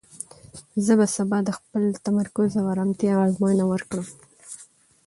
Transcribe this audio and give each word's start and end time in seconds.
زه 0.85 0.93
به 0.99 1.07
سبا 1.15 1.37
د 1.45 1.49
خپل 1.57 1.83
تمرکز 2.05 2.49
او 2.59 2.65
ارامتیا 2.73 3.13
ازموینه 3.27 3.65
وکړم. 3.67 4.05